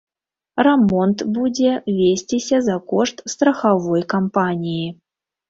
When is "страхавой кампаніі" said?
3.35-4.91